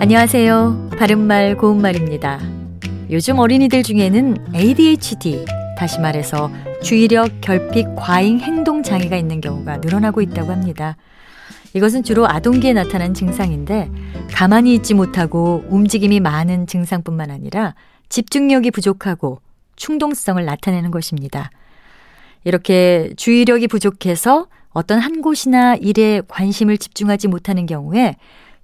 안녕하세요. 0.00 0.90
바른말 0.96 1.56
고운말입니다. 1.56 2.38
요즘 3.10 3.40
어린이들 3.40 3.82
중에는 3.82 4.54
ADHD, 4.54 5.44
다시 5.76 5.98
말해서 5.98 6.52
주의력 6.84 7.40
결핍 7.40 7.96
과잉 7.96 8.38
행동 8.38 8.84
장애가 8.84 9.16
있는 9.16 9.40
경우가 9.40 9.78
늘어나고 9.78 10.22
있다고 10.22 10.52
합니다. 10.52 10.96
이것은 11.74 12.04
주로 12.04 12.28
아동기에 12.28 12.74
나타난 12.74 13.12
증상인데 13.12 13.90
가만히 14.32 14.74
있지 14.74 14.94
못하고 14.94 15.64
움직임이 15.68 16.20
많은 16.20 16.68
증상뿐만 16.68 17.32
아니라 17.32 17.74
집중력이 18.08 18.70
부족하고 18.70 19.40
충동성을 19.74 20.42
나타내는 20.44 20.92
것입니다. 20.92 21.50
이렇게 22.44 23.12
주의력이 23.16 23.66
부족해서 23.66 24.46
어떤 24.70 25.00
한 25.00 25.22
곳이나 25.22 25.74
일에 25.74 26.22
관심을 26.28 26.78
집중하지 26.78 27.26
못하는 27.26 27.66
경우에 27.66 28.14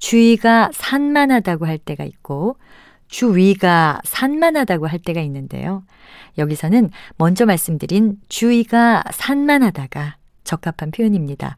주의가 0.00 0.70
산만하다고 0.72 1.66
할 1.66 1.78
때가 1.78 2.04
있고 2.04 2.56
주위가 3.06 4.00
산만하다고 4.04 4.88
할 4.88 4.98
때가 4.98 5.20
있는데요. 5.20 5.84
여기서는 6.38 6.90
먼저 7.16 7.46
말씀드린 7.46 8.16
주의가 8.28 9.04
산만하다가 9.12 10.16
적합한 10.44 10.90
표현입니다. 10.90 11.56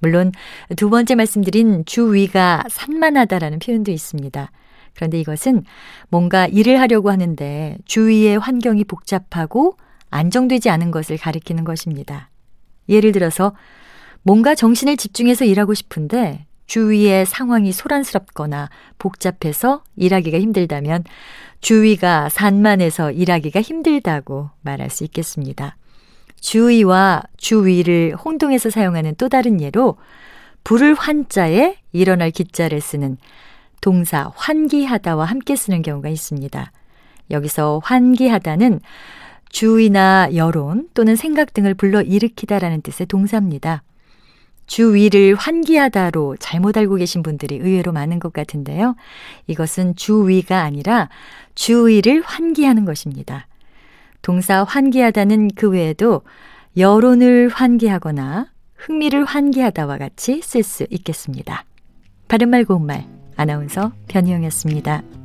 물론 0.00 0.32
두 0.76 0.90
번째 0.90 1.14
말씀드린 1.14 1.84
주위가 1.84 2.64
산만하다라는 2.68 3.58
표현도 3.58 3.90
있습니다. 3.90 4.50
그런데 4.94 5.18
이것은 5.20 5.64
뭔가 6.08 6.46
일을 6.46 6.80
하려고 6.80 7.10
하는데 7.10 7.78
주위의 7.86 8.38
환경이 8.38 8.84
복잡하고 8.84 9.76
안정되지 10.10 10.70
않은 10.70 10.90
것을 10.90 11.16
가리키는 11.16 11.64
것입니다. 11.64 12.30
예를 12.88 13.12
들어서 13.12 13.54
뭔가 14.22 14.54
정신을 14.54 14.96
집중해서 14.96 15.44
일하고 15.46 15.72
싶은데 15.72 16.46
주위의 16.72 17.26
상황이 17.26 17.70
소란스럽거나 17.70 18.70
복잡해서 18.96 19.82
일하기가 19.96 20.40
힘들다면 20.40 21.04
주위가 21.60 22.30
산만해서 22.30 23.12
일하기가 23.12 23.60
힘들다고 23.60 24.48
말할 24.62 24.88
수 24.88 25.04
있겠습니다. 25.04 25.76
주위와 26.40 27.24
주위를 27.36 28.16
혼동해서 28.16 28.70
사용하는 28.70 29.16
또 29.18 29.28
다른 29.28 29.60
예로 29.60 29.98
불을 30.64 30.94
환자에 30.94 31.76
일어날 31.92 32.30
기자를 32.30 32.80
쓰는 32.80 33.18
동사 33.82 34.32
환기하다와 34.34 35.26
함께 35.26 35.56
쓰는 35.56 35.82
경우가 35.82 36.08
있습니다. 36.08 36.72
여기서 37.30 37.82
환기하다는 37.84 38.80
주의나 39.50 40.30
여론 40.36 40.88
또는 40.94 41.16
생각 41.16 41.52
등을 41.52 41.74
불러 41.74 42.00
일으키다라는 42.00 42.80
뜻의 42.80 43.08
동사입니다. 43.08 43.82
주위를 44.72 45.34
환기하다로 45.34 46.36
잘못 46.40 46.78
알고 46.78 46.94
계신 46.94 47.22
분들이 47.22 47.56
의외로 47.56 47.92
많은 47.92 48.18
것 48.18 48.32
같은데요. 48.32 48.96
이것은 49.46 49.96
주위가 49.96 50.62
아니라 50.62 51.10
주위를 51.54 52.22
환기하는 52.22 52.86
것입니다. 52.86 53.46
동사 54.22 54.64
환기하다는 54.64 55.50
그 55.56 55.68
외에도 55.68 56.22
여론을 56.78 57.50
환기하거나 57.50 58.46
흥미를 58.76 59.26
환기하다와 59.26 59.98
같이 59.98 60.40
쓸 60.42 60.62
수 60.62 60.86
있겠습니다. 60.88 61.66
바른말 62.28 62.64
고운말 62.64 63.04
아나운서 63.36 63.92
변희영이었습니다. 64.08 65.21